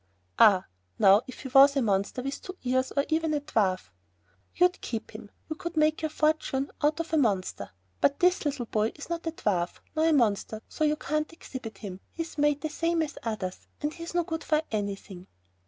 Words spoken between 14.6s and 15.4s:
anything."